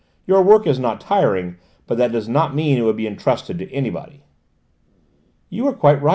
[0.25, 3.69] Your work is not tiring, but that does not mean it would be entrusted to
[3.71, 4.23] anybody."
[5.51, 6.09] "You are quite right, M.